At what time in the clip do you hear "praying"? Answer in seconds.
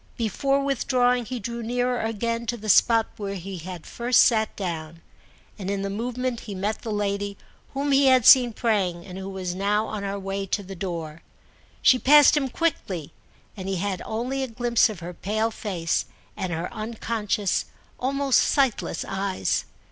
8.51-9.05